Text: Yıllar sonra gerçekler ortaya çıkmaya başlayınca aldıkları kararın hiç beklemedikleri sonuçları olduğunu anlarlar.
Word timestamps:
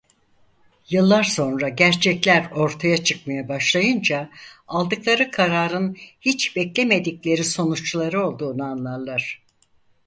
Yıllar 0.89 1.23
sonra 1.23 1.69
gerçekler 1.69 2.51
ortaya 2.51 2.97
çıkmaya 3.03 3.49
başlayınca 3.49 4.29
aldıkları 4.67 5.31
kararın 5.31 5.97
hiç 6.21 6.55
beklemedikleri 6.55 7.43
sonuçları 7.43 8.27
olduğunu 8.27 8.63
anlarlar. 8.63 9.43